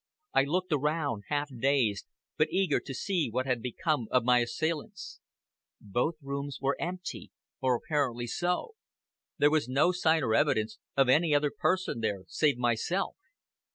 I 0.33 0.45
looked 0.45 0.73
around, 0.73 1.25
half 1.27 1.51
dazed, 1.55 2.07
but 2.35 2.47
eager 2.49 2.79
to 2.79 2.91
see 2.95 3.29
what 3.29 3.45
had 3.45 3.61
become 3.61 4.07
of 4.09 4.23
my 4.23 4.39
assailants. 4.39 5.19
Both 5.79 6.15
rooms 6.23 6.57
were 6.59 6.75
empty, 6.79 7.29
or 7.61 7.75
apparently 7.75 8.25
so. 8.25 8.71
There 9.37 9.51
was 9.51 9.69
no 9.69 9.91
sign 9.91 10.23
or 10.23 10.33
evidence 10.33 10.79
of 10.97 11.07
any 11.07 11.35
other 11.35 11.51
person 11.55 11.99
there 11.99 12.23
save 12.25 12.57
myself. 12.57 13.15